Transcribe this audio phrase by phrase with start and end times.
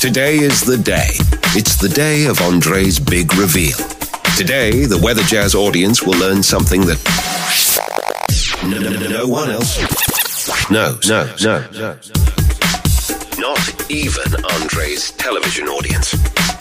[0.00, 1.10] Today is the day.
[1.58, 3.76] It's the day of Andre's big reveal.
[4.36, 7.02] Today, the Weather Jazz audience will learn something that
[8.62, 9.76] no, no, no, no one else
[10.70, 11.08] knows.
[11.08, 11.98] No, no, no.
[13.38, 16.12] Not even Andre's television audience.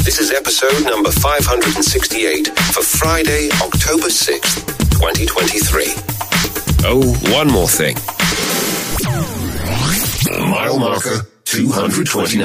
[0.04, 4.66] This is episode number 568 for Friday, October 6th,
[4.98, 5.94] 2023.
[6.90, 7.98] Oh, one more thing.
[10.50, 12.44] Mile marker 229.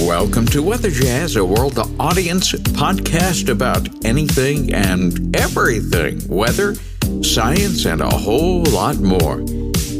[0.00, 6.74] Welcome to Weather Jazz, a world audience podcast about anything and everything weather,
[7.20, 9.44] science, and a whole lot more.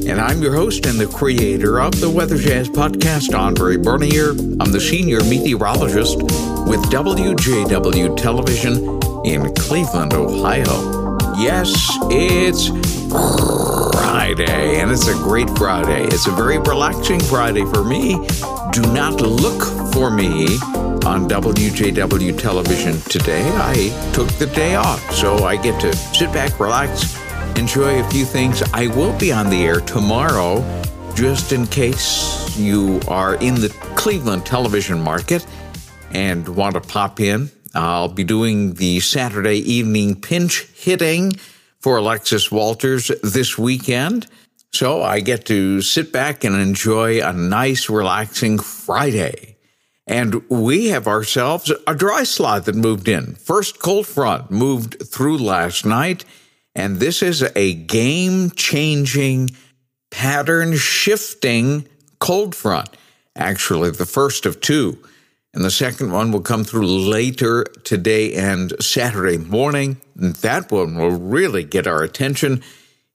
[0.05, 4.31] And I'm your host and the creator of the Weather Jazz podcast, Andre Bernier.
[4.31, 11.19] I'm the senior meteorologist with WJW Television in Cleveland, Ohio.
[11.39, 11.73] Yes,
[12.11, 12.69] it's
[13.93, 16.05] Friday, and it's a great Friday.
[16.07, 18.15] It's a very relaxing Friday for me.
[18.73, 20.57] Do not look for me
[21.07, 23.49] on WJW television today.
[23.55, 27.22] I took the day off, so I get to sit back, relax,
[27.57, 28.63] enjoy a few things.
[28.73, 30.63] I will be on the air tomorrow,
[31.15, 35.47] just in case you are in the Cleveland television market
[36.13, 37.51] and want to pop in.
[37.75, 41.33] I'll be doing the Saturday evening pinch hitting
[41.81, 44.27] for Alexis Walters this weekend.
[44.73, 49.57] So I get to sit back and enjoy a nice, relaxing Friday.
[50.07, 53.35] And we have ourselves a dry slot that moved in.
[53.35, 56.25] First cold front moved through last night,
[56.75, 59.51] and this is a game changing,
[60.11, 61.87] pattern shifting
[62.19, 62.89] cold front.
[63.37, 64.99] Actually, the first of two.
[65.55, 70.01] And the second one will come through later today and Saturday morning.
[70.19, 72.63] And that one will really get our attention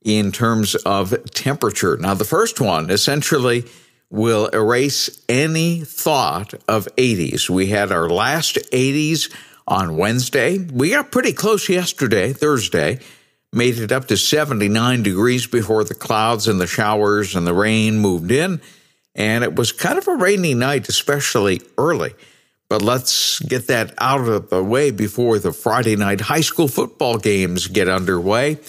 [0.04, 1.98] in terms of temperature.
[1.98, 3.66] Now, the first one essentially
[4.10, 7.50] will erase any thought of 80s.
[7.50, 9.34] We had our last 80s
[9.68, 10.60] on Wednesday.
[10.60, 13.00] We got pretty close yesterday, Thursday.
[13.54, 18.00] Made it up to 79 degrees before the clouds and the showers and the rain
[18.00, 18.62] moved in.
[19.16, 22.14] And it was kind of a rainy night, especially early.
[22.70, 27.18] But let's get that out of the way before the Friday night high school football
[27.18, 28.60] games get underway.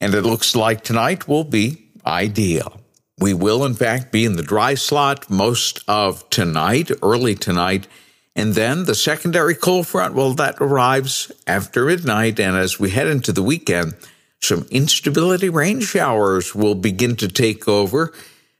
[0.00, 2.80] And it looks like tonight will be ideal.
[3.18, 7.86] We will, in fact, be in the dry slot most of tonight, early tonight.
[8.34, 12.40] And then the secondary cold front, well, that arrives after midnight.
[12.40, 13.94] And as we head into the weekend,
[14.40, 18.12] some instability rain showers will begin to take over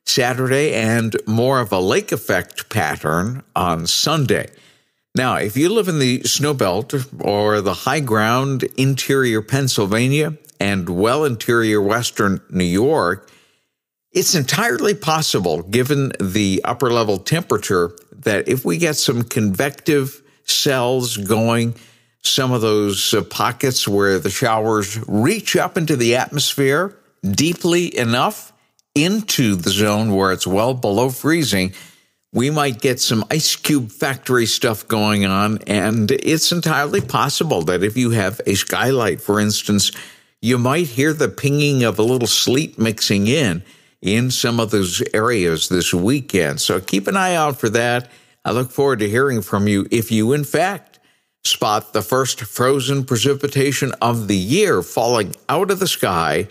[0.05, 4.51] Saturday and more of a lake effect pattern on Sunday.
[5.15, 10.89] Now, if you live in the snow belt or the high ground interior Pennsylvania and
[10.89, 13.31] well interior western New York,
[14.13, 21.17] it's entirely possible, given the upper level temperature, that if we get some convective cells
[21.17, 21.75] going,
[22.23, 28.53] some of those uh, pockets where the showers reach up into the atmosphere deeply enough
[28.95, 31.73] into the zone where it's well below freezing,
[32.33, 35.59] we might get some ice cube factory stuff going on.
[35.67, 39.93] And it's entirely possible that if you have a skylight, for instance,
[40.41, 43.63] you might hear the pinging of a little sleet mixing in
[44.03, 46.61] in some of those areas this weekend.
[46.61, 48.11] So keep an eye out for that.
[48.45, 50.99] I look forward to hearing from you if you, in fact,
[51.45, 56.49] spot the first frozen precipitation of the year falling out of the sky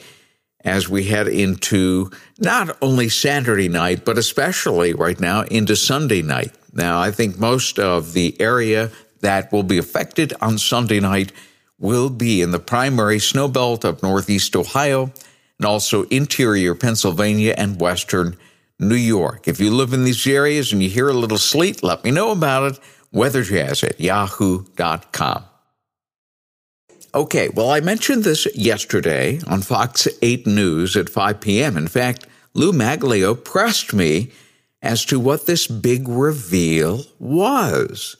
[0.63, 2.09] as we head into
[2.39, 6.53] not only Saturday night, but especially right now into Sunday night.
[6.73, 8.91] Now, I think most of the area
[9.21, 11.31] that will be affected on Sunday night
[11.79, 15.11] will be in the primary snow belt of Northeast Ohio
[15.61, 18.35] and also interior Pennsylvania and Western
[18.79, 19.47] New York.
[19.47, 22.31] If you live in these areas and you hear a little sleet, let me know
[22.31, 22.79] about it.
[23.13, 25.45] WeatherJazz at yahoo.com.
[27.13, 31.77] Okay, well, I mentioned this yesterday on Fox 8 News at 5 p.m.
[31.77, 32.25] In fact,
[32.55, 34.31] Lou Maglio pressed me
[34.81, 38.17] as to what this big reveal was.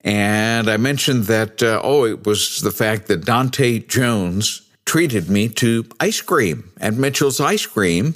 [0.00, 5.48] And I mentioned that, uh, oh, it was the fact that Dante Jones treated me
[5.48, 8.14] to ice cream at Mitchell's Ice Cream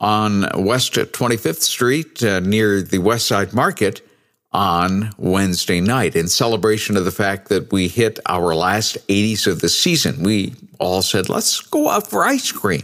[0.00, 4.06] on West 25th Street uh, near the West Side Market
[4.52, 9.60] on Wednesday night in celebration of the fact that we hit our last 80s of
[9.60, 10.22] the season.
[10.22, 12.82] We all said, let's go out for ice cream.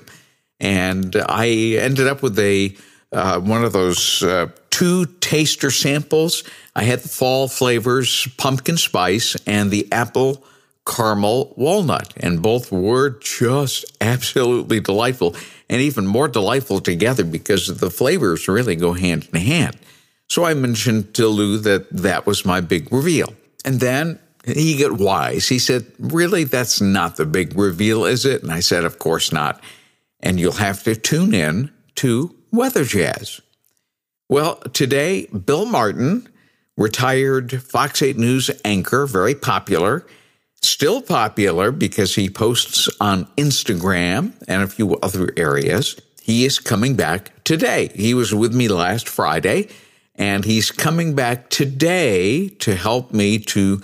[0.61, 1.49] And I
[1.79, 2.75] ended up with a
[3.11, 6.45] uh, one of those uh, two taster samples.
[6.77, 10.45] I had the fall flavors, pumpkin spice, and the apple
[10.89, 12.15] caramel walnut.
[12.17, 15.37] And both were just absolutely delightful
[15.69, 19.77] and even more delightful together because the flavors really go hand in hand.
[20.29, 23.35] So I mentioned to Lou that that was my big reveal.
[23.65, 25.49] And then he got wise.
[25.49, 28.43] He said, Really, that's not the big reveal, is it?
[28.43, 29.63] And I said, Of course not.
[30.21, 33.41] And you'll have to tune in to Weather Jazz.
[34.29, 36.29] Well, today, Bill Martin,
[36.77, 40.07] retired Fox 8 News anchor, very popular,
[40.63, 46.01] still popular because he posts on Instagram and a few other areas.
[46.21, 47.91] He is coming back today.
[47.95, 49.69] He was with me last Friday,
[50.15, 53.81] and he's coming back today to help me to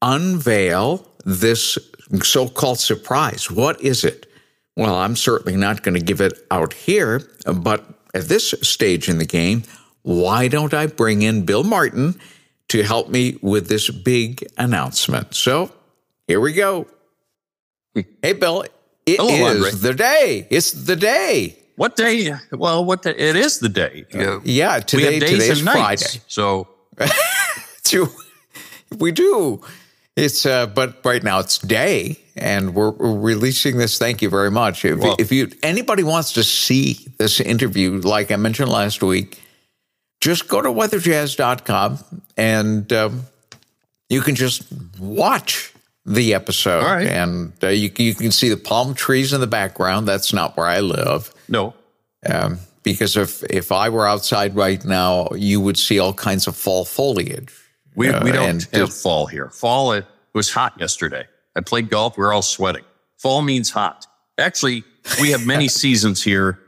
[0.00, 1.78] unveil this
[2.22, 3.50] so called surprise.
[3.50, 4.26] What is it?
[4.76, 7.84] Well, I'm certainly not going to give it out here, but
[8.14, 9.64] at this stage in the game,
[10.02, 12.18] why don't I bring in Bill Martin
[12.68, 15.34] to help me with this big announcement?
[15.34, 15.72] So
[16.26, 16.86] here we go.
[18.22, 18.62] Hey, Bill,
[19.06, 19.70] it Hello, is Andre.
[19.90, 20.46] the day.
[20.50, 21.58] It's the day.
[21.76, 22.34] What day?
[22.52, 24.04] Well, what the, it is the day.
[24.12, 24.38] Yeah,
[24.78, 26.02] we today, have days today's and nights.
[26.16, 26.24] Friday.
[26.28, 26.68] So
[27.84, 28.08] True.
[28.98, 29.60] we do.
[30.14, 33.98] It's uh, but right now it's day, and we're, we're releasing this.
[33.98, 34.84] Thank you very much.
[34.84, 39.40] If, Well- if you anybody wants to see this interview, like I mentioned last week,
[40.20, 41.98] just go to weatherjazz.com
[42.36, 43.22] and um,
[44.10, 44.64] you can just
[44.98, 45.71] watch
[46.04, 47.06] the episode, right.
[47.06, 50.06] and uh, you you can see the palm trees in the background.
[50.08, 51.32] That's not where I live.
[51.48, 51.74] no,
[52.28, 56.56] Um, because if if I were outside right now, you would see all kinds of
[56.56, 57.52] fall foliage.
[57.94, 59.50] we, Uh, we don't have just- fall here.
[59.50, 60.04] Fall it
[60.34, 61.26] was hot yesterday.
[61.54, 62.16] I played golf.
[62.16, 62.84] We are all sweating.
[63.18, 64.06] Fall means hot.
[64.38, 64.82] Actually,
[65.20, 66.58] we have many seasons here.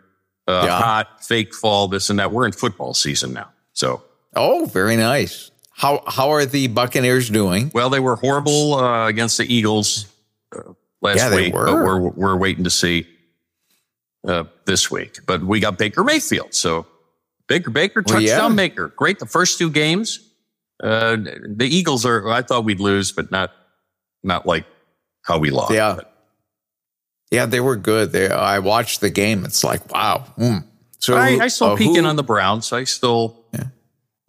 [0.46, 0.78] Uh, Yeah.
[0.78, 2.30] Hot, fake fall, this and that.
[2.30, 3.48] We're in football season now.
[3.72, 4.02] So,
[4.36, 5.50] Oh, very nice.
[5.76, 7.70] How how are the Buccaneers doing?
[7.74, 10.06] well, they were horrible uh, against the Eagles
[10.54, 10.72] uh,
[11.02, 11.64] last Yeah, they week, were.
[11.66, 13.06] but we're we're waiting to see
[14.26, 15.18] uh, this week.
[15.26, 16.86] But we got Baker Mayfield, so
[17.48, 18.56] Baker Baker Well, touchdown yeah.
[18.56, 19.18] maker, great.
[19.18, 20.20] The first two games,
[20.82, 22.28] uh, the Eagles are.
[22.30, 23.50] I thought we'd lose, but not
[24.22, 24.66] not like
[25.22, 25.72] how we lost.
[25.72, 25.94] Yeah.
[25.96, 26.10] But
[27.32, 28.12] Yeah, they were good.
[28.12, 29.44] They, I watched the game.
[29.44, 30.18] It's like wow.
[30.36, 30.58] Hmm.
[31.00, 32.72] So I, I still uh, peeking on the Browns.
[32.72, 33.44] I still,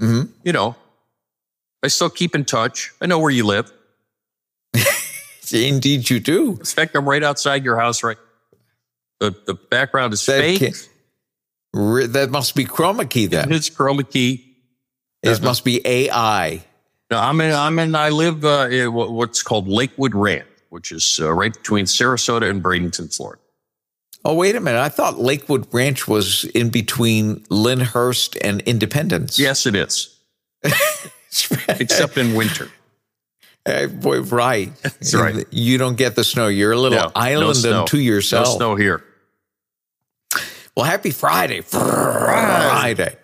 [0.01, 0.30] Mhm.
[0.44, 0.75] you know,
[1.85, 2.91] I still keep in touch.
[2.99, 3.71] I know where you live.
[5.53, 6.53] Indeed, you do.
[6.53, 8.03] In fact, I'm right outside your house.
[8.03, 8.17] Right,
[9.19, 10.73] the the background is That fake.
[11.75, 13.51] Re- That must be chroma key then.
[13.51, 14.57] It's chroma key.
[15.21, 16.63] It must be AI.
[17.11, 17.53] No, I'm in.
[17.53, 17.93] I'm in.
[17.93, 22.63] I live uh, in what's called Lakewood Ranch, which is uh, right between Sarasota and
[22.63, 23.41] Bradenton, Florida.
[24.23, 24.79] Oh, wait a minute.
[24.79, 29.38] I thought Lakewood Ranch was in between Lyndhurst and Independence.
[29.38, 30.17] Yes, it is,
[31.67, 32.69] except in winter.
[33.67, 34.71] Uh, boy, right.
[34.83, 35.43] That's right.
[35.49, 36.49] You don't get the snow.
[36.49, 37.79] You're a little No, no island snow.
[37.79, 38.45] unto yourself.
[38.45, 39.03] No snow here.
[40.77, 41.61] Well, happy Friday.
[41.61, 43.15] Friday.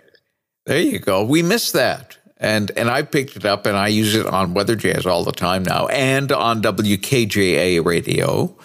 [0.65, 1.23] There you go.
[1.25, 2.17] We missed that.
[2.37, 5.31] And and I picked it up and I use it on Weather Jazz all the
[5.31, 8.55] time now and on WKJA radio.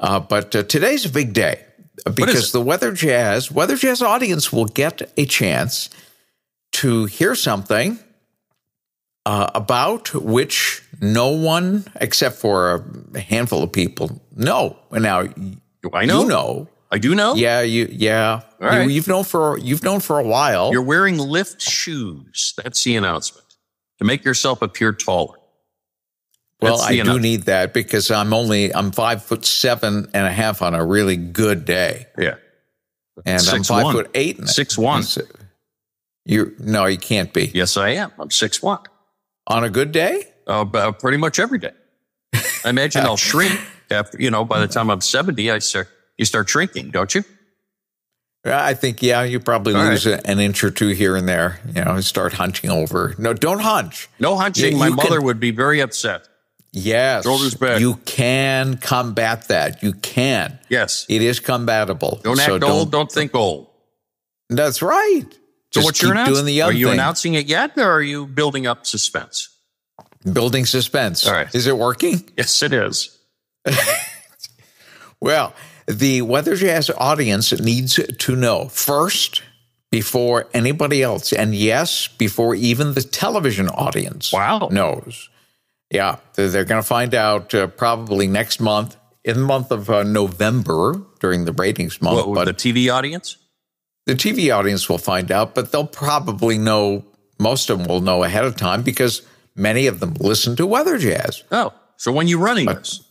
[0.00, 1.64] Uh, but uh, today's a big day
[2.12, 5.90] because the Weather Jazz Weather Jazz audience will get a chance
[6.72, 8.00] to hear something
[9.26, 14.76] uh, about which no one except for a handful of people know.
[14.90, 15.20] And Now
[15.92, 16.22] I know?
[16.22, 16.68] you know.
[16.90, 17.34] I do know.
[17.34, 18.42] Yeah, you yeah.
[18.58, 18.88] Right.
[18.88, 20.72] You, have known for you've known for a while.
[20.72, 22.52] You're wearing lift shoes.
[22.62, 23.46] That's the announcement
[23.98, 25.38] to make yourself appear taller.
[26.60, 30.60] well, I do need that because I'm only I'm five foot seven and a half
[30.60, 32.34] on a really good day, Yeah.
[33.24, 33.94] and I'm Six five one.
[33.94, 34.38] foot eight.
[34.38, 35.02] and- Six one.
[36.26, 38.12] You no, you can't be Yes, I am.
[38.18, 38.80] I'm six one.
[39.46, 40.24] On a good day.
[40.46, 41.72] Uh, pretty much every day.
[42.64, 43.58] I imagine I'll shrink
[43.90, 47.24] after, you know, by the time I'm 70, I start, you start shrinking, don't you?
[48.44, 51.60] I think yeah, you probably All lose a- an inch or two here and there.
[51.76, 53.14] You know, start hunching over.
[53.16, 54.08] No, don't hunch.
[54.18, 54.72] No hunching.
[54.72, 56.26] You- My you can- mother would be very upset.
[56.74, 57.80] Yes, Shoulders back.
[57.80, 59.82] You can combat that.
[59.82, 60.58] You can.
[60.70, 61.04] Yes.
[61.08, 62.22] It is combatable.
[62.22, 62.90] Don't act so old.
[62.90, 63.68] Don't think old.
[64.48, 65.26] That's right.
[65.74, 66.36] So Just what's your keep announcement?
[66.36, 66.94] doing the Are you thing.
[66.94, 69.48] announcing it yet or are you building up suspense?
[70.30, 71.26] Building suspense.
[71.26, 71.52] All right.
[71.54, 72.28] Is it working?
[72.36, 73.18] Yes, it is.
[75.20, 75.54] Well,
[75.86, 79.42] the Weather Jazz audience needs to know first
[79.90, 84.68] before anybody else, and yes, before even the television audience Wow.
[84.72, 85.28] knows.
[85.92, 89.88] Yeah, they're, they're going to find out uh, probably next month, in the month of
[89.90, 92.26] uh, November during the ratings month.
[92.26, 93.36] What, but the TV audience?
[94.06, 97.04] The TV audience will find out, but they'll probably know,
[97.38, 99.22] most of them will know ahead of time because
[99.54, 101.44] many of them listen to Weather Jazz.
[101.52, 103.02] Oh, So when you running this?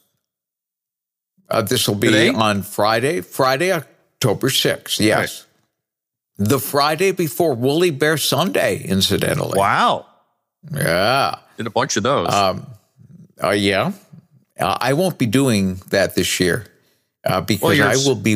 [1.50, 2.30] Uh, this will be Today?
[2.30, 5.00] on Friday, Friday, October 6th.
[5.00, 5.46] Yes.
[6.38, 9.60] The Friday before Woolly Bear Sunday, incidentally.
[9.60, 10.06] Wow.
[10.74, 11.40] Yeah.
[11.58, 12.28] Did a bunch of those.
[12.30, 13.92] Uh, yeah.
[14.60, 16.66] Uh, I won't be doing that this year
[17.26, 18.32] uh, because you're I will be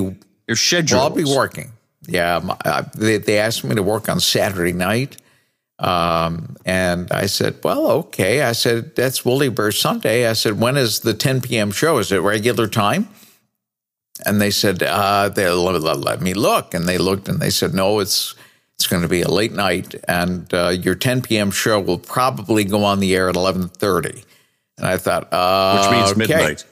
[0.47, 0.97] Your schedule.
[0.97, 1.71] Well, I'll be working.
[2.07, 5.17] Yeah, my- uh, they, they asked me to work on Saturday night,
[5.79, 10.77] um, and I said, "Well, okay." I said, "That's Woolly Bear Sunday." I said, "When
[10.77, 11.71] is the 10 p.m.
[11.71, 11.97] show?
[11.97, 13.07] Is it regular time?"
[14.25, 17.49] And they said, uh, they let, let- let me look, and they looked, and they
[17.49, 18.35] said, "No, it's
[18.77, 21.49] it's going to be a late night, and uh, your 10 p.m.
[21.51, 24.23] show will probably go on the air at 11:30."
[24.77, 26.19] And I thought, uh, which means okay.
[26.19, 26.65] midnight.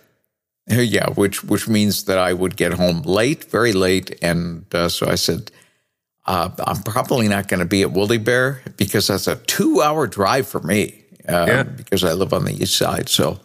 [0.68, 5.08] Yeah, which which means that I would get home late, very late, and uh, so
[5.10, 5.52] I said,
[6.26, 10.48] uh, "I'm probably not going to be at Woolly Bear because that's a two-hour drive
[10.48, 11.64] for me uh, Yeah.
[11.64, 13.42] because I live on the east side." So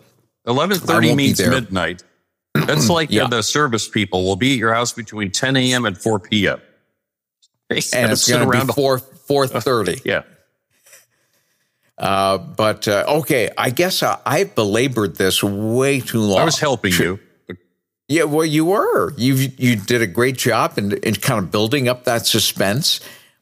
[0.46, 2.04] eleven thirty I thirty won't be means midnight.
[2.54, 3.24] That's like Yeah.
[3.24, 5.84] uh, the service people will be at your house between 10 a.m.
[5.86, 6.60] and 4 p.m.
[7.68, 10.00] They and it's going to around be four four thirty.
[10.04, 10.22] Yeah.
[11.98, 16.38] Uh, but uh, okay, I guess I, I belabored this way too long.
[16.40, 17.18] I was helping you.
[18.06, 19.12] Yeah, well, you were.
[19.16, 23.00] You you did a great job in, in kind of building up that suspense.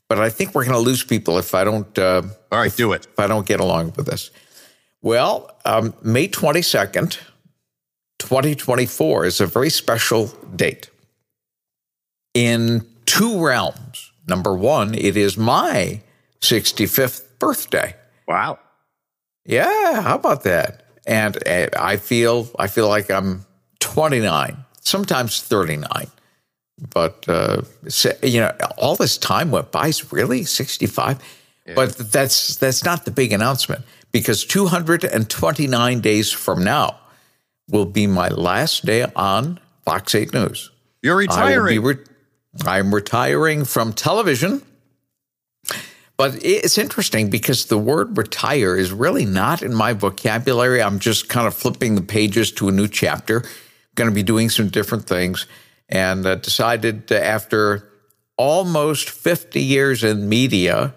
[0.08, 1.98] But I think we're going to lose people if I don't.
[1.98, 3.06] Uh, All right, do it.
[3.06, 4.30] if I don't get along with this.
[5.02, 7.18] Well, um, May 22nd,
[8.18, 10.90] 2024 is a very special date
[12.34, 14.12] in two realms.
[14.26, 16.00] Number one, it is my
[16.40, 17.94] 65th birthday.
[18.26, 18.58] Wow.
[19.44, 20.84] Yeah, how about that?
[21.06, 23.46] And uh, I feel I feel like I'm
[23.80, 26.08] 29, sometimes 39.
[26.90, 27.62] But uh,
[28.22, 29.88] you know, all this time went by.
[29.88, 31.18] Is really 65?
[31.74, 36.98] But that's that's not the big announcement because 229 days from now
[37.68, 40.70] will be my last day on Fox 8 News.
[41.02, 41.74] You're retiring.
[41.74, 42.04] be re-
[42.64, 44.62] I'm retiring from television.
[46.16, 50.82] But it's interesting because the word retire is really not in my vocabulary.
[50.82, 53.44] I'm just kind of flipping the pages to a new chapter.
[53.96, 55.46] Going to be doing some different things
[55.88, 57.90] and uh, decided uh, after
[58.38, 60.94] almost 50 years in media,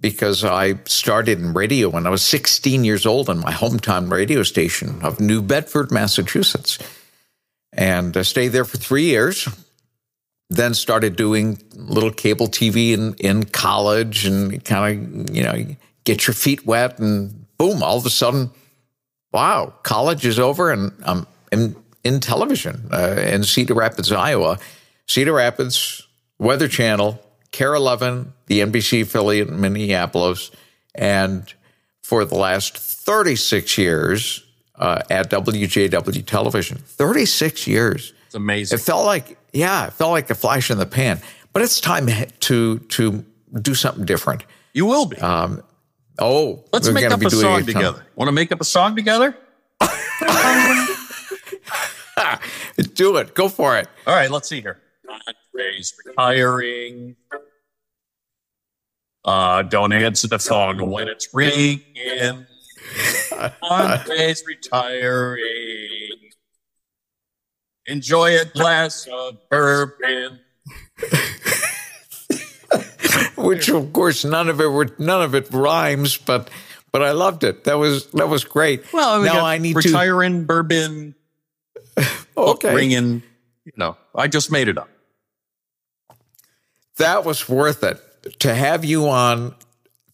[0.00, 4.42] because I started in radio when I was 16 years old on my hometown radio
[4.42, 6.78] station of New Bedford, Massachusetts,
[7.72, 9.48] and I stayed there for three years
[10.48, 15.66] then started doing little cable TV in, in college and kind of, you know,
[16.04, 18.50] get your feet wet and boom, all of a sudden,
[19.32, 21.74] wow, college is over and I'm in,
[22.04, 24.58] in television uh, in Cedar Rapids, Iowa.
[25.08, 26.06] Cedar Rapids,
[26.38, 27.20] Weather Channel,
[27.52, 30.50] KARE 11, the NBC affiliate in Minneapolis,
[30.94, 31.52] and
[32.02, 34.44] for the last 36 years
[34.76, 36.78] uh, at WJW Television.
[36.78, 38.12] 36 years.
[38.26, 38.78] It's amazing.
[38.78, 41.20] It felt like, yeah, it felt like a flash in the pan.
[41.52, 43.24] But it's time to to
[43.62, 44.44] do something different.
[44.74, 45.16] you will be.
[46.18, 48.06] Oh, Let's make up a song together.
[48.14, 49.36] Want to make up a song together?
[52.94, 53.34] Do it.
[53.34, 53.88] Go for it.
[54.06, 54.80] All right, let's see here.
[55.54, 57.16] Andre's retiring.
[59.24, 61.82] Uh, don't answer the phone when it's ringing.
[63.62, 66.15] Andre's retiring.
[67.86, 70.40] Enjoy a glass of bourbon.
[73.36, 76.50] Which, of course, none of it were none of it rhymes, but
[76.90, 77.64] but I loved it.
[77.64, 78.92] That was that was great.
[78.92, 81.14] Well, we now I need retiring bourbon
[81.96, 82.06] to.
[82.38, 83.22] Okay, ringing.
[83.64, 84.90] You know, I just made it up.
[86.98, 87.98] that was worth it
[88.40, 89.54] to have you on.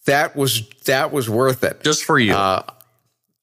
[0.06, 1.82] That was that was worth it.
[1.82, 2.34] Just for you.
[2.34, 2.62] Uh,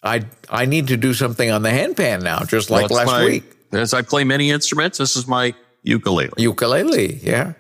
[0.04, 3.26] I I need to do something on the handpan now, just like That's last my-
[3.26, 3.44] week.
[3.72, 6.32] As I play many instruments, this is my ukulele.
[6.38, 7.54] Ukulele, yeah.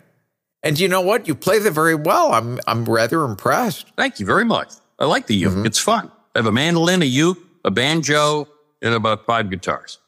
[0.64, 1.28] And you know what?
[1.28, 2.34] You play them very well.
[2.34, 3.88] I'm I'm rather impressed.
[3.96, 4.74] Thank you very much.
[4.98, 5.66] I like the uke.
[5.66, 6.12] It's fun.
[6.36, 8.48] I have a mandolin, a uke, a banjo,
[8.82, 10.00] and about five guitars.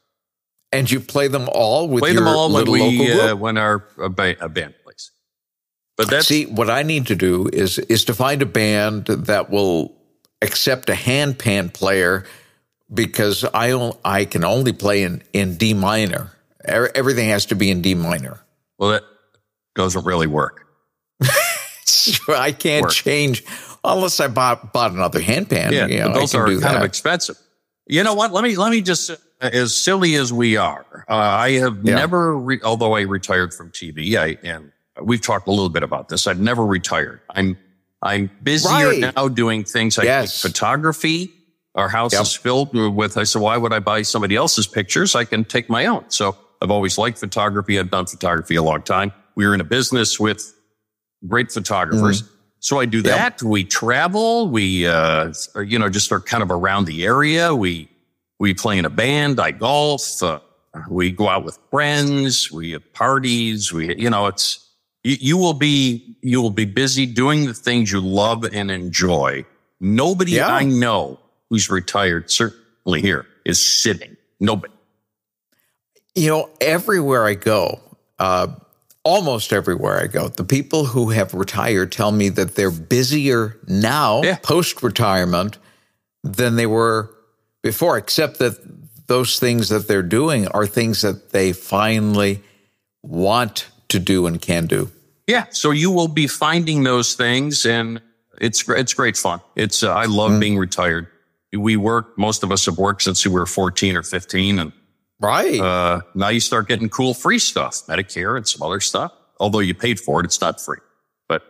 [0.74, 3.58] And you play them all with Play your them all when we local uh, when
[3.58, 5.12] our a, ba- a band plays.
[5.98, 9.50] But that's See, what I need to do is is to find a band that
[9.50, 9.96] will
[10.42, 12.26] accept a handpan player
[12.94, 16.32] because I on- I can only play in in D minor.
[16.66, 18.40] Everything has to be in D minor.
[18.78, 19.04] well, that
[19.76, 20.68] doesn't really work.
[22.30, 22.92] I can't Work.
[22.92, 23.44] change
[23.84, 25.72] unless I bought bought another handpan.
[25.72, 27.38] Yeah, you know, those are do kind of expensive.
[27.88, 28.32] You know what?
[28.32, 31.96] Let me let me just uh, as silly as we are, uh, I have Yeah.
[31.96, 34.72] never, re- although I retired from TV, I and
[35.02, 36.28] we've talked a little bit about this.
[36.28, 37.22] I've never retired.
[37.30, 37.58] I'm
[38.04, 39.14] I'm busier Right.
[39.16, 40.42] now doing things like Yes.
[40.42, 41.32] photography
[41.76, 42.22] Our house Yep.
[42.24, 45.16] is filled with, I said, why would I buy somebody else's pictures?
[45.16, 46.04] I can take my own.
[46.10, 47.80] So I've always liked photography.
[47.80, 49.14] I've done photography a long time.
[49.36, 50.54] We were in a business with
[51.28, 52.24] great photographers.
[52.60, 53.42] So I do that.
[53.42, 54.50] We travel.
[54.50, 57.56] We, uh, are, you know, just are kind of around the area.
[57.56, 57.90] We,
[58.40, 59.40] we play in a band.
[59.40, 60.22] I golf.
[60.22, 60.40] Uh,
[60.90, 62.52] we go out with friends.
[62.52, 63.72] We have parties.
[63.72, 64.68] We, you know, it's,
[65.04, 69.46] you, you will be, you will be busy doing the things you love and enjoy.
[69.80, 70.50] Nobody Yeah.
[70.54, 71.20] I know
[71.52, 74.16] who's retired, certainly here, is sitting.
[74.40, 74.74] Nobody.
[76.16, 77.82] You know, everywhere I go,
[78.20, 78.48] uh,
[79.04, 84.22] almost everywhere I go, the people who have retired tell me that they're busier now,
[84.24, 84.38] Yeah.
[84.38, 85.58] post retirement,
[86.24, 87.10] than they were
[87.62, 88.56] before, except that
[89.08, 92.42] those things that they're doing are things that they finally
[93.04, 94.90] want to do and can do.
[95.28, 95.48] Yeah.
[95.50, 98.02] So you will be finding those things and
[98.40, 99.42] it's, it's great fun.
[99.58, 101.08] It's, uh, I love being retired.
[101.54, 104.72] We work, most of us have worked since we were 14 or 15 and,
[105.20, 105.60] Right.
[105.60, 109.12] uh, now you start getting cool free stuff, Medicare and some other stuff.
[109.40, 110.80] Although you paid for it, it's not free.
[111.28, 111.44] But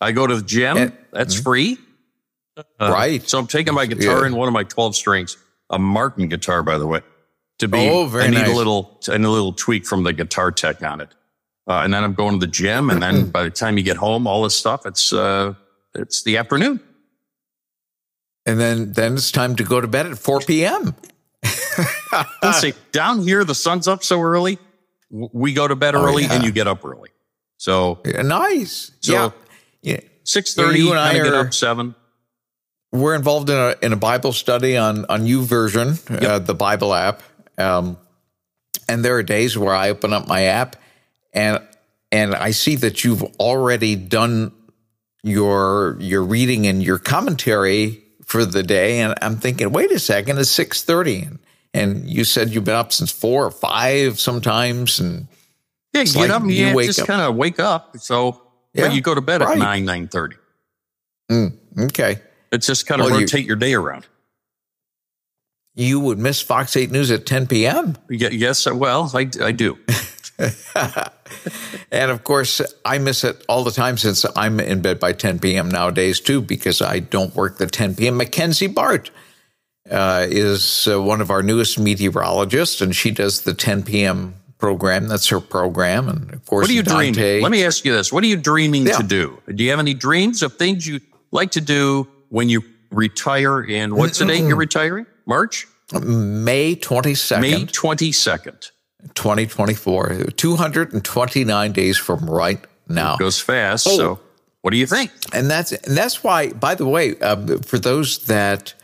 [0.00, 1.78] I go to the gym, And- that's free.
[2.56, 3.26] Uh, right.
[3.28, 4.26] So I'm taking my guitar Yeah.
[4.26, 5.36] and one of my 12 strings,
[5.70, 7.00] a Martin guitar, by the way,
[7.60, 8.48] to be, Oh, very I need nice.
[8.50, 11.08] a little, need a little tweak from the guitar tech on it.
[11.66, 12.90] Uh, and then I'm going to the gym.
[12.90, 15.54] And then by the time you get home, all this stuff, it's, uh,
[15.94, 16.80] it's the afternoon.
[18.46, 20.94] And then, then it's time to go to bed at 4 p.m.
[22.42, 24.58] Let's see, down here, the sun's up so early.
[25.10, 26.34] We go to bed Oh, early yeah.
[26.34, 27.10] and you get up early.
[27.56, 28.92] So Nice.
[29.00, 29.30] So- yeah.
[29.82, 30.00] yeah.
[30.24, 31.94] six thirty, You and I get are- up seven.
[32.92, 37.22] we're involved in a in a Bible study on on YouVersion, uh, the Bible app.
[37.58, 37.96] Um,
[38.88, 40.76] and there are days where I open up my app
[41.32, 41.60] and
[42.12, 44.52] and I see that you've already done
[45.22, 48.03] your your reading and your commentary
[48.34, 51.28] for the day, and I'm thinking, wait a second, it's six thirty,
[51.72, 55.28] and, you said you've been up since four or five sometimes, and
[55.92, 57.96] Yeah, It's get like up and you yeah, wake just kind of wake up.
[57.98, 58.42] So,
[58.72, 59.52] Yeah, but you go to bed right.
[59.52, 60.34] at nine, nine thirty.
[61.30, 61.52] Mm,
[61.90, 62.18] okay,
[62.50, 64.04] It's just kind of Well, you- rotate your day around.
[65.76, 67.96] you would miss Fox Eight News at ten p.m.
[68.10, 69.78] Ye- Yes, well, I, I do.
[71.90, 75.38] And of course, I miss it all the time since I'm in bed by 10
[75.38, 75.68] p.m.
[75.70, 78.16] nowadays too, because I don't work the 10 p.m.
[78.16, 79.10] Mackenzie Bart
[79.90, 84.34] uh, is uh, one of our newest meteorologists, and she does the 10 p.m.
[84.58, 85.08] program.
[85.08, 87.42] That's her program, and of course, What are you Dante, dreaming?
[87.42, 88.98] Let me ask you this: What are you dreaming Yeah.
[88.98, 89.40] to do?
[89.54, 93.60] Do you have any dreams of things you like to do when you retire?
[93.60, 95.06] And what's the date you're retiring?
[95.26, 98.70] March, May 22nd, May twenty second.
[99.14, 103.16] 2024, 229 days from right now.
[103.16, 103.86] Goes fast.
[103.88, 103.96] Oh.
[103.96, 104.20] So,
[104.62, 105.10] what do you think?
[105.32, 106.52] and that's and that's why.
[106.52, 108.74] By the way, um, for those that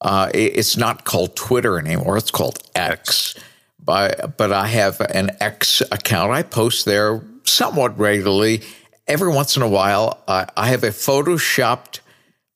[0.00, 3.34] uh, it- it's not called Twitter anymore; it's called X.
[3.82, 6.32] But but I have an X account.
[6.32, 8.62] I post there somewhat regularly.
[9.06, 12.00] Every once in a while, uh, I have a photoshopped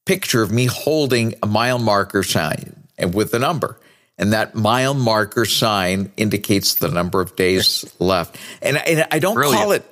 [0.07, 3.79] picture of me holding a mile marker sign and with a number.
[4.16, 8.37] And that mile marker sign indicates the number of days left.
[8.62, 9.85] And, and I don't call it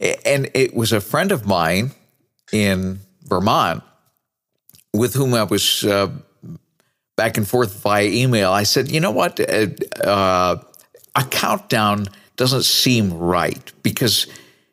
[0.00, 1.92] and it was a friend of mine
[2.52, 3.82] in Vermont
[4.92, 6.10] with whom I was uh,
[7.16, 8.52] back and forth via email.
[8.52, 9.40] I said, you know what?
[9.40, 9.66] Uh,
[10.02, 10.56] uh,
[11.14, 14.26] a countdown doesn't seem right because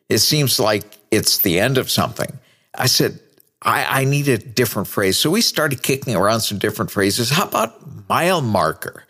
[0.08, 2.38] it seems like it's the end of something.
[2.74, 3.20] I said,
[3.62, 5.18] I, I need a different phrase.
[5.18, 7.30] So we started kicking around some different phrases.
[7.30, 9.04] How about mile marker?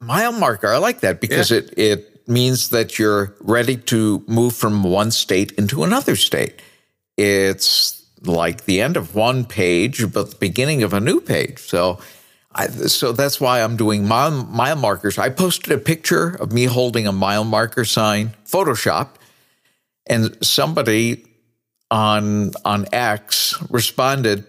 [0.00, 0.68] Mile marker.
[0.68, 5.52] I like that because it, it means that you're ready to move from one state
[5.52, 6.60] into another state.
[7.16, 11.58] It's like the end of one page, but the beginning of a new page.
[11.60, 12.00] So,
[12.52, 15.18] I, so that's why I'm doing mile, mile markers.
[15.18, 19.14] I posted a picture of me holding a mile marker sign, photoshopped,
[20.06, 21.24] and somebody
[21.90, 24.44] on on X responded,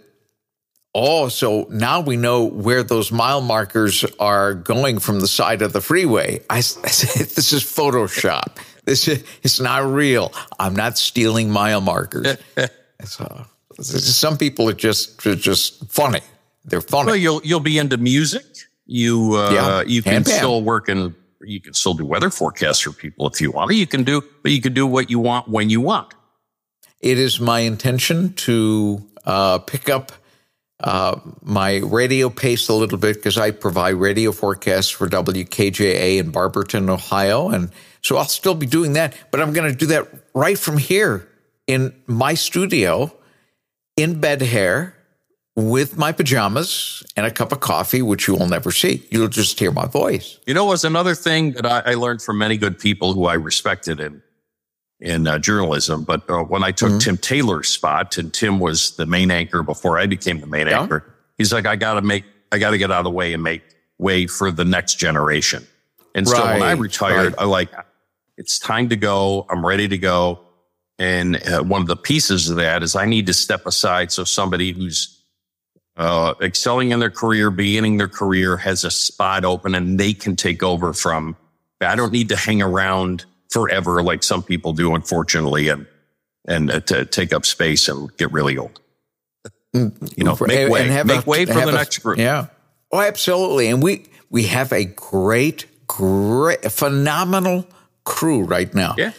[0.94, 5.74] "Oh, so now we know where those mile markers are going from the side of
[5.74, 6.84] the freeway." I said,
[7.36, 8.58] "This is Photoshop.
[8.86, 10.32] This is it's not real.
[10.60, 12.38] I'm not stealing mile markers."
[13.06, 13.46] so,
[13.82, 16.22] some people are just are just funny.
[16.66, 17.08] They're funny.
[17.08, 18.46] Well, you'll you'll be into music.
[18.86, 19.82] You uh, Yeah.
[19.84, 21.16] you can still work in.
[21.42, 23.72] You can still do weather forecasts for people if you want.
[23.72, 26.14] Or you can do, but you can do what you want when you want.
[27.02, 30.12] It is my intention to uh, pick up
[30.82, 36.32] uh, my radio pace a little bit because I provide radio forecasts for WKJA in
[36.32, 37.50] Barberton, Ohio.
[37.50, 40.78] And so I'll still be doing that, but I'm going to do that right from
[40.78, 41.28] here
[41.68, 43.14] in my studio
[43.98, 44.96] in bed hair
[45.56, 49.06] with my pajamas and a cup of coffee, which you will never see.
[49.12, 50.40] You'll just hear my voice.
[50.48, 53.34] You know, was another thing that I, I, learned from many good people who I
[53.34, 54.22] respected in
[55.00, 56.04] in uh, journalism.
[56.04, 57.00] But uh, when I took mm-hmm.
[57.00, 60.82] Tim Taylor's spot, and Tim was the main anchor before I became the main yeah.
[60.82, 63.34] anchor, he's like, I got to make, I got to get out of the way
[63.34, 63.64] and make
[63.98, 65.66] way for the next generation.
[66.16, 67.42] And right, so when I retired, right.
[67.42, 67.70] I like,
[68.38, 69.46] it's time to go.
[69.50, 70.42] I'm ready to go.
[70.98, 74.26] And uh, one of the pieces of that is I need to step aside so
[74.26, 75.22] somebody who's
[75.96, 80.36] uh, excelling in their career, beginning their career, has a spot open and they can
[80.36, 81.38] take over from.
[81.82, 85.86] I don't need to hang around forever like some people do, unfortunately, and
[86.48, 88.80] and uh, to take up space and get really old.
[89.74, 92.18] You know, make way, make a, way for the a, next group.
[92.18, 92.48] Yeah.
[92.92, 93.68] Oh, absolutely.
[93.68, 97.68] And we we have a great, great, phenomenal
[98.04, 98.96] crew right now.
[98.98, 99.12] Yeah.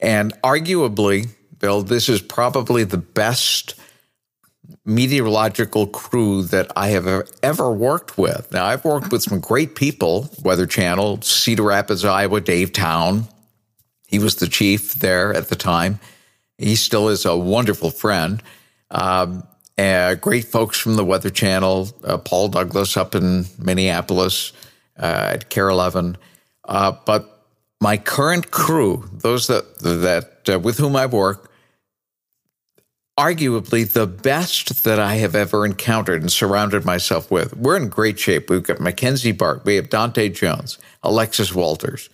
[0.00, 3.74] And arguably, Bill, this is probably the best
[4.84, 8.52] meteorological crew that I have ever worked with.
[8.52, 13.28] Now, I've worked with some great people, Weather Channel, Cedar Rapids, Iowa, Dave Town.
[14.14, 15.98] He was the chief there at the time.
[16.56, 18.40] He still is a wonderful friend.
[18.88, 19.42] Um,
[19.76, 24.52] uh, great folks from the Weather Channel, uh, Paul Douglas up in Minneapolis
[24.96, 26.16] uh, at KARE 11.
[26.62, 27.44] Uh, but
[27.80, 31.50] my current crew, those that that uh, with whom I work,
[33.18, 37.56] arguably the best that I have ever encountered and surrounded myself with.
[37.56, 38.48] We're in great shape.
[38.48, 42.10] We've got Mackenzie Bart, we have Dante Jones, Alexis Walters,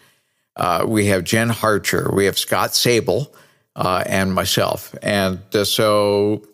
[0.57, 3.33] uh, we have Jen Harcher, we have Scott Sabol,
[3.77, 4.95] uh, and myself.
[5.03, 6.47] And uh, so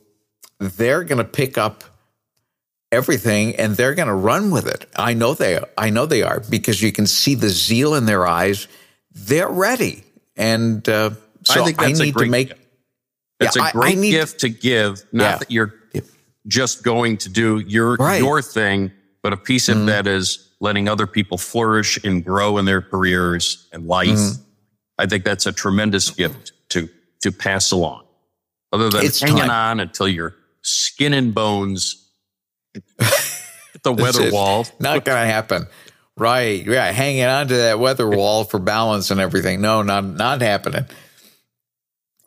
[0.59, 1.85] they're going to pick up
[2.93, 4.87] everything and they're going to run with it.
[4.97, 8.27] I know they I know they are because you can see the zeal in their
[8.27, 8.69] eyes.
[9.13, 10.05] They're ready.
[10.37, 11.11] And uh,
[11.43, 12.53] so I, I need to make
[13.41, 15.05] it's yeah, a great gift to give.
[15.13, 15.37] Not yeah.
[15.39, 15.75] that you're
[16.47, 18.21] just going to do your right.
[18.21, 22.59] your thing, but a piece of mm that is letting other people flourish and grow
[22.59, 24.09] in their careers and life.
[24.09, 24.43] mm
[24.99, 26.89] I think that's a tremendous gift to
[27.21, 28.07] to pass along.
[28.73, 29.51] Other than it's hanging time.
[29.51, 32.07] on until your skin and bones
[33.83, 34.67] the weather wall.
[34.81, 35.67] Not going to happen.
[36.17, 36.67] Right.
[36.67, 36.91] Yeah.
[36.93, 39.61] Hanging on to that weather wall for balance and everything.
[39.61, 40.87] No, not, not happening.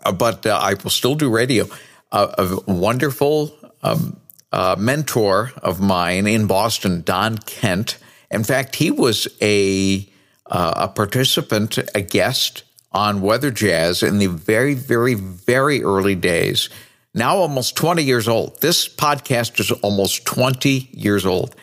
[0.03, 1.65] Uh, but uh, I will still do radio.
[2.11, 4.19] Uh, a wonderful um,
[4.51, 7.97] uh, mentor of mine in Boston, Don Kent.
[8.31, 10.07] In fact, he was a
[10.45, 16.69] uh, a participant, a guest on Weather Jazz in the very, very, very early days.
[17.13, 18.59] Now almost 20 years old.
[18.61, 21.55] This podcast is almost 20 years old.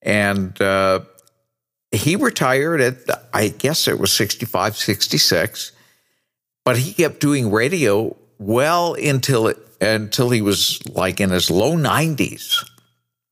[0.00, 1.00] And uh,
[1.90, 2.96] he retired at,
[3.34, 5.72] I guess it was 65, 66
[6.64, 11.74] but he kept doing radio well until it until he was like in his low
[11.76, 12.64] 90s.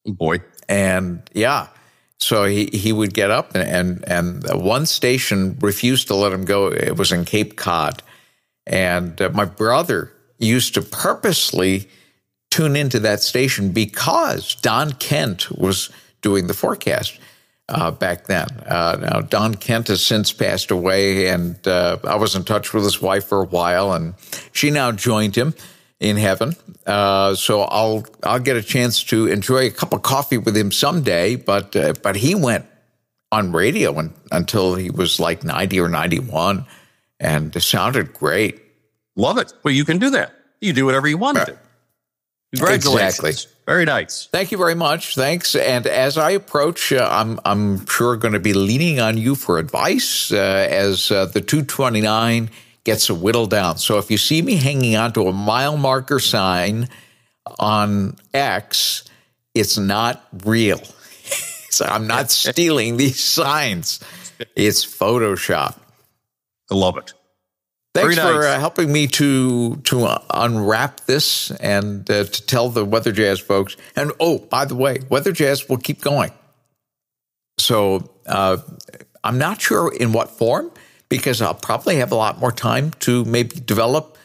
[0.05, 0.43] Boy.
[0.69, 1.69] And yeah.
[2.23, 6.45] So he, he would get up and, and, and one station refused to let him
[6.45, 6.69] go.
[6.69, 8.03] It was in Cape Cod.
[8.65, 11.89] And uh, my brother used to purposely
[12.51, 17.19] tune into that station because Don Kent was doing the forecast
[17.69, 18.47] uh, back then.
[18.67, 22.85] Uh, now, Don Kent has since passed away, and uh, I was in touch with
[22.85, 24.15] his wife for a while, and
[24.53, 25.55] she now joined him
[26.03, 26.55] in heaven.
[26.85, 30.73] Uh, so I'll I'll get a chance to enjoy a cup of coffee with him
[30.73, 31.37] someday.
[31.37, 32.67] But uh, but he went
[33.31, 36.67] on radio and, until he was like ninety or ninety one,
[37.21, 38.61] and it sounded great.
[39.15, 39.53] Love it.
[39.63, 40.35] Well, you can do that.
[40.61, 41.57] You do whatever you want to.
[42.55, 43.19] Congratulations.
[43.19, 43.53] Exactly.
[43.65, 44.27] Very nice.
[44.33, 45.15] Thank you very much.
[45.15, 45.55] Thanks.
[45.55, 49.59] And as I approach, uh, I'm I'm sure going to be leaning on you for
[49.59, 52.51] advice uh, as uh, the 229
[52.85, 53.79] gets whittled down.
[53.79, 56.89] So if you see me hanging onto a mile marker sign
[57.59, 59.05] on X,
[59.55, 60.79] it's not real.
[61.71, 64.01] so I'm not stealing these signs.
[64.57, 65.79] It's Photoshop.
[66.71, 67.13] I love it.
[67.95, 68.25] Thanks nice.
[68.25, 73.13] for uh, helping me to to uh, unwrap this and uh, to tell the Weather
[73.13, 73.77] Jazz folks.
[73.95, 76.31] And oh, by the way, Weather Jazz will keep going.
[77.59, 78.57] So uh,
[79.23, 80.73] I'm not sure in what form
[81.13, 84.17] because I'll probably have a lot more time to maybe develop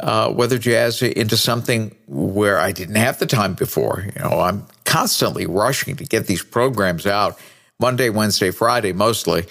[0.00, 4.06] uh, Weather Jazz into something where I didn't have the time before.
[4.14, 7.38] You know, I'm constantly rushing to get these programs out
[7.80, 9.46] Monday, Wednesday, Friday, mostly,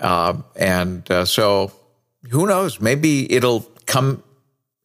[0.00, 1.72] uh, and so
[2.30, 2.80] who knows?
[2.80, 4.22] Maybe it'll come.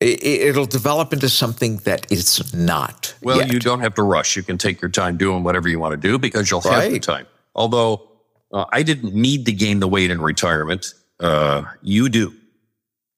[0.02, 3.14] It'll develop into something that it's not.
[3.22, 3.52] Well, yet.
[3.52, 4.38] you don't have to rush.
[4.38, 6.84] You can take your time doing whatever you want to do because you'll right.
[6.84, 7.28] have the time.
[7.54, 8.10] Although
[8.54, 12.34] uh, I didn't need to gain the weight in retirement, uh, you do.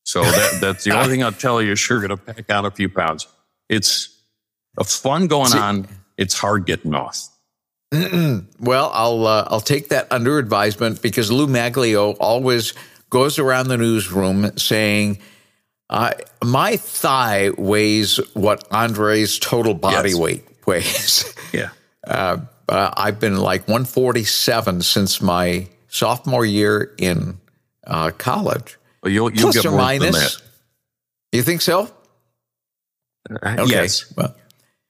[0.04, 1.74] So that, that's the only thing I'll tell you.
[1.74, 3.28] Is you're going to pack out a few pounds.
[3.70, 4.10] It's
[4.78, 5.88] a fun going on
[6.22, 7.28] it's hard getting off.
[8.60, 12.74] Well, I'll uh, I'll take that under advisement because Lou Maglio always
[13.10, 15.18] goes around the newsroom saying,
[15.90, 16.12] uh,
[16.44, 20.20] "My thigh weighs what Andre's total body Yes.
[20.20, 21.72] weight weighs." Yeah.
[22.08, 22.38] uh,
[22.70, 27.38] I've been like 147 since my sophomore year in
[27.88, 28.78] uh, college.
[29.04, 30.42] Well, you'll, you'll Plus get or more minus.
[31.32, 31.90] You think so?
[33.30, 33.60] that.
[33.60, 33.72] Okay.
[33.72, 34.14] Yes.
[34.16, 34.36] Well,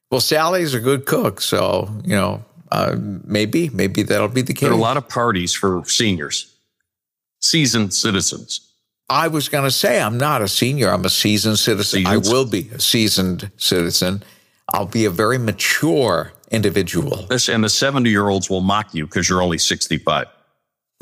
[0.09, 4.61] well, Sally's a good cook, so you know uh, maybe maybe that'll be the case.
[4.61, 6.53] There are a lot of parties for seniors,
[7.39, 8.67] seasoned citizens.
[9.09, 10.89] I was going to say I'm not a senior.
[10.89, 12.05] I'm a seasoned citizen.
[12.05, 12.25] Seasoned.
[12.25, 14.23] I will be a seasoned citizen.
[14.73, 17.25] I'll be a very mature individual.
[17.29, 20.27] This and the 70 year olds will mock you because you're only 65.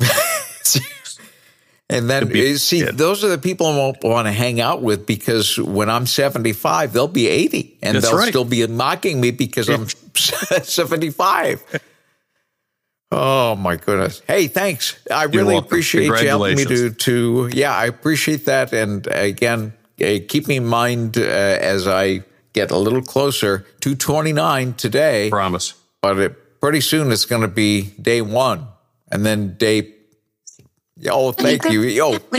[1.90, 2.90] And then be- you see, yeah.
[2.92, 6.92] those are the people I won't want to hang out with because when I'm 75,
[6.92, 8.28] they'll be 80 and That's they'll right.
[8.28, 9.88] still be mocking me because I'm
[10.62, 11.80] 75.
[13.12, 14.22] Oh my goodness.
[14.26, 14.96] Hey, thanks.
[15.10, 15.66] I really welcome.
[15.66, 18.72] appreciate you helping me to, to, yeah, I appreciate that.
[18.72, 22.22] And again, uh, keep me in mind uh, as I
[22.52, 25.74] get a little closer to 29 today Promise.
[26.02, 28.66] but it, pretty soon it's going to be day one
[29.10, 29.94] and then day
[31.08, 32.00] oh thank you.
[32.02, 32.18] oh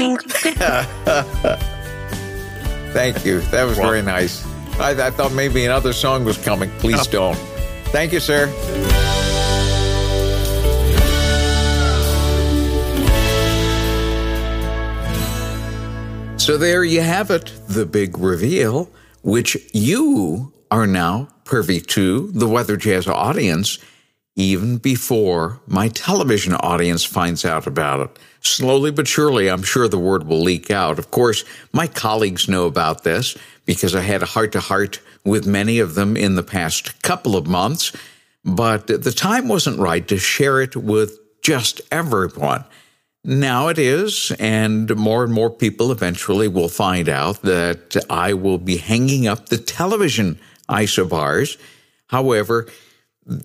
[2.93, 3.39] thank you.
[3.41, 4.45] That was very nice.
[4.79, 6.69] I, I thought maybe another song was coming.
[6.79, 7.37] Please don't.
[7.91, 8.47] Thank you sir.
[16.37, 18.89] So there you have it, the big reveal,
[19.21, 23.77] which you are now privy to, the Weather Jazz audience,
[24.35, 28.19] even before my television audience finds out about it.
[28.41, 30.97] Slowly but surely, I'm sure the word will leak out.
[30.97, 35.45] Of course, my colleagues know about this because I had a heart to heart with
[35.45, 37.95] many of them in the past couple of months,
[38.43, 42.65] but the time wasn't right to share it with just everyone.
[43.23, 48.57] Now it is, and more and more people eventually will find out that I will
[48.57, 51.59] be hanging up the television isobars.
[52.07, 52.67] However,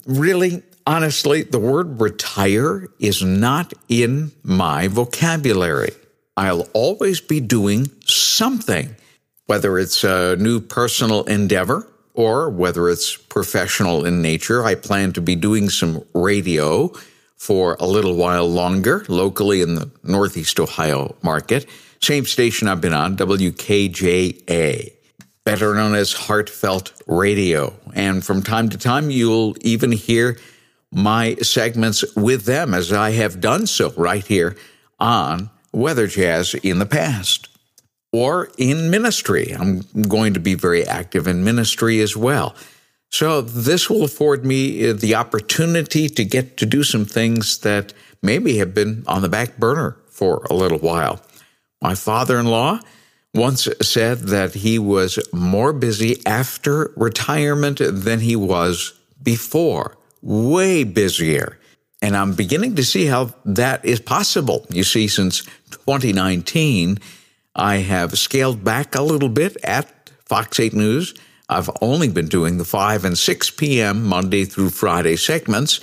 [0.06, 5.92] really, honestly, the word retire is not in my vocabulary.
[6.36, 8.94] I'll always be doing something,
[9.46, 14.64] whether it's a new personal endeavor or whether it's professional in nature.
[14.64, 16.92] I plan to be doing some radio
[17.36, 21.66] for a little while longer locally in the Northeast Ohio market.
[22.00, 24.92] Same station I've been on, WKJA,
[25.44, 27.74] better known as Heartfelt Radio.
[27.94, 30.38] And from time to time, you'll even hear
[30.92, 34.56] my segments with them as I have done so right here
[34.98, 37.48] on Weather Jazz in the past
[38.12, 39.50] or in ministry.
[39.50, 42.54] I'm going to be very active in ministry as well.
[43.10, 47.92] So this will afford me uh, the opportunity to get to do some things that
[48.22, 51.20] maybe have been on the back burner for a little while.
[51.82, 52.80] My father-in-law
[53.34, 59.96] once said that he was more busy after retirement than he was before,
[60.26, 61.58] way busier.
[62.02, 64.66] And I'm beginning to see how that is possible.
[64.70, 66.98] You see, since 2019,
[67.54, 71.14] I have scaled back a little bit at Fox 8 News.
[71.48, 74.04] I've only been doing the 5 and 6 p.m.
[74.04, 75.80] Monday through Friday segments,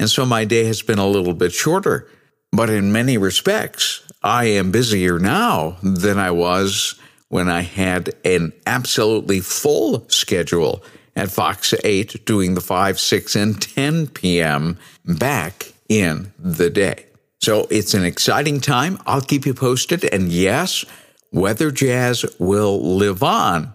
[0.00, 2.08] and so my day has been a little bit shorter.
[2.52, 6.96] But in many respects, I am busier now than I was
[7.28, 10.82] when I had an absolutely full schedule
[11.16, 14.78] at Fox 8 doing the 5, 6, and 10 p.m.
[15.04, 17.06] back in the day.
[17.40, 18.98] So it's an exciting time.
[19.06, 20.04] I'll keep you posted.
[20.04, 20.84] And yes,
[21.30, 23.74] Weather Jazz will live on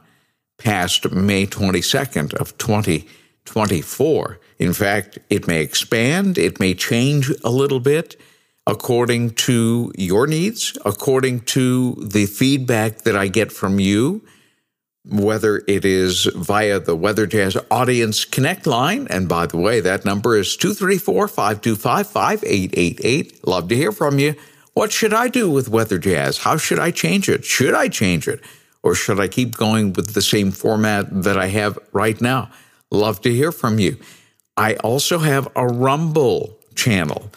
[0.58, 4.40] past May 22nd of 2024.
[4.58, 8.20] In fact, it may expand, it may change a little bit
[8.68, 14.22] according to your needs, according to the feedback that I get from you,
[15.10, 19.08] whether it is via the Weather Jazz Audience Connect line.
[19.10, 23.48] And by the way, that number is 234 525 5888.
[23.48, 24.36] Love to hear from you.
[24.74, 26.40] What should I do with Weather Jazz?
[26.40, 27.44] How should I change it?
[27.44, 28.42] Should I change it?
[28.82, 32.50] Or should I keep going with the same format that I have right now?
[32.92, 33.98] Love to hear from you.
[34.56, 37.30] I also have a Rumble channel.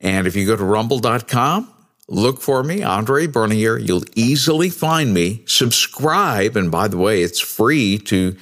[0.00, 1.72] And if you go to rumble.com,
[2.08, 3.78] look for me, Andre Bernier.
[3.78, 5.42] You'll easily find me.
[5.46, 6.56] Subscribe.
[6.56, 8.36] And by the way, it's free to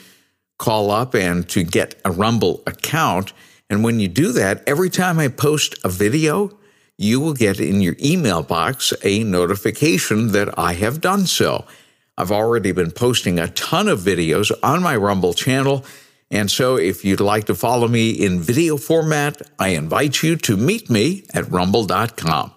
[0.59, 3.33] call up and to get a Rumble account.
[3.69, 6.57] And when you do that, every time I post a video,
[6.97, 11.67] you will get in your email box a notification that I have done so.
[12.17, 15.85] I've already been posting a ton of videos on my Rumble channel,
[16.29, 20.57] And so if you'd like to follow me in video format, I invite you to
[20.57, 22.56] meet me at rumble.com.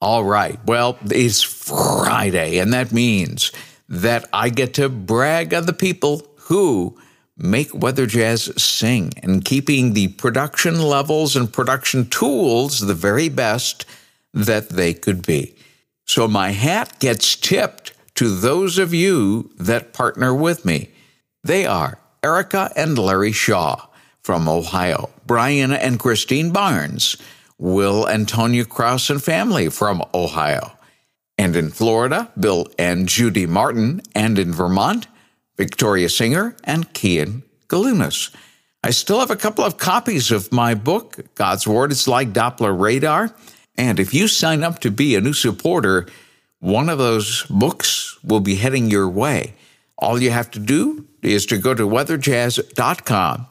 [0.00, 0.58] All right.
[0.64, 3.50] Well, it's Friday, and that means
[3.88, 6.96] that I get to brag on the people who
[7.36, 13.86] make Weather Jazz sing and keeping the production levels and production tools the very best
[14.32, 15.54] that they could be.
[16.04, 20.90] So my hat gets tipped to those of you that partner with me.
[21.42, 23.86] They are Erica and Larry Shaw
[24.22, 27.16] from Ohio, Brian and Christine Barnes,
[27.58, 30.72] Will and Tonya Kraus and family from Ohio,
[31.36, 35.08] and in Florida, Bill and Judy Martin, and in Vermont,
[35.56, 38.34] Victoria Singer and Kian Galunas.
[38.82, 42.78] I still have a couple of copies of my book, God's Word is Like Doppler
[42.78, 43.34] Radar.
[43.76, 46.06] And if you sign up to be a new supporter,
[46.60, 49.54] one of those books will be heading your way.
[49.98, 53.46] All you have to do is to go to weatherjazz.com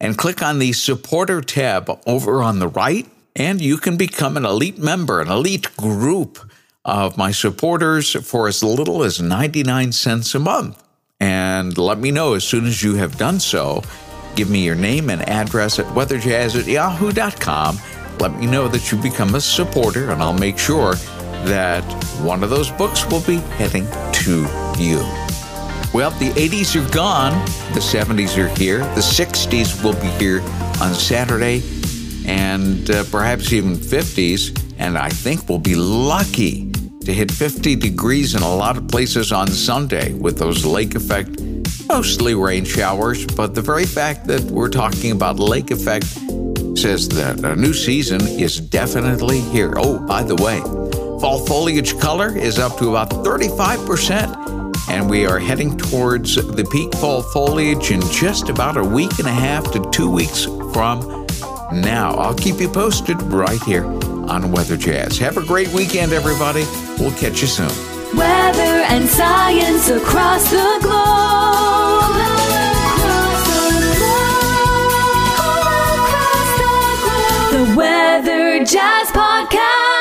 [0.00, 3.06] and click on the supporter tab over on the right,
[3.38, 6.38] and you can become an elite member, an elite group
[6.84, 10.82] of my supporters for as little as 99 cents a month.
[11.20, 13.82] And let me know as soon as you have done so.
[14.34, 17.78] Give me your name and address at weatherjazz at yahoo.com.
[18.18, 20.94] Let me know that you become a supporter, and I'll make sure
[21.44, 21.84] that
[22.22, 24.42] one of those books will be heading to
[24.78, 24.98] you.
[25.94, 27.32] Well, the 80s are gone,
[27.72, 30.40] the 70s are here, the 60s will be here
[30.80, 31.62] on Saturday,
[32.28, 34.56] and uh, perhaps even 50s.
[34.78, 39.32] And I think we'll be lucky to hit 50 degrees in a lot of places
[39.32, 41.40] on Sunday with those lake effect,
[41.88, 43.24] mostly rain showers.
[43.24, 46.06] But the very fact that we're talking about lake effect
[46.76, 49.72] says that a new season is definitely here.
[49.76, 50.60] Oh, by the way,
[51.20, 56.94] fall foliage color is up to about 35% and we are heading towards the peak
[56.94, 61.17] fall foliage in just about a week and a half to two weeks from
[61.72, 62.14] now.
[62.14, 65.18] I'll keep you posted right here on Weather Jazz.
[65.18, 66.64] Have a great weekend, everybody.
[66.98, 67.68] We'll catch you soon.
[68.16, 72.14] Weather and science across the globe.
[77.52, 79.97] The Weather Jazz Podcast.